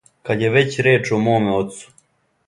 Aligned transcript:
Кад 0.27 0.39
је 0.43 0.47
већ 0.53 0.77
реч 0.87 1.11
о 1.17 1.19
моме 1.25 1.53
оцу 1.59 1.93